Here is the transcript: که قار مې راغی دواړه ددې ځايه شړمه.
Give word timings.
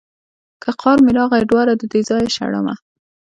که 0.61 0.69
قار 0.81 0.97
مې 1.05 1.11
راغی 1.17 1.43
دواړه 1.51 1.73
ددې 1.81 2.01
ځايه 2.09 2.29
شړمه. 2.35 2.75